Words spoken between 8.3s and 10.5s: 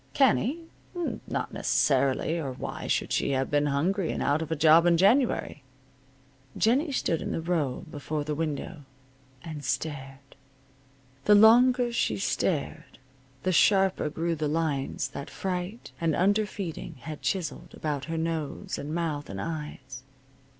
window, and stared.